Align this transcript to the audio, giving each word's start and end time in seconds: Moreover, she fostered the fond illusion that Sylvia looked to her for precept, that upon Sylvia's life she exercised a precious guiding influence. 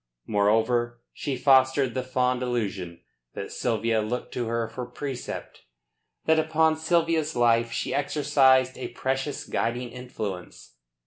Moreover, 0.25 0.99
she 1.13 1.37
fostered 1.37 1.93
the 1.93 2.01
fond 2.01 2.41
illusion 2.41 3.01
that 3.35 3.51
Sylvia 3.51 4.01
looked 4.01 4.33
to 4.33 4.47
her 4.47 4.67
for 4.67 4.87
precept, 4.87 5.65
that 6.25 6.39
upon 6.39 6.75
Sylvia's 6.75 7.35
life 7.35 7.71
she 7.71 7.93
exercised 7.93 8.79
a 8.79 8.87
precious 8.87 9.45
guiding 9.45 9.89
influence. 9.89 10.73